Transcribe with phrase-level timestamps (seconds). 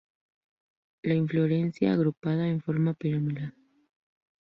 [1.03, 3.53] La inflorescencia agrupada en forma piramidal.